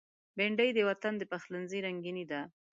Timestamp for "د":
0.75-0.79, 1.17-1.23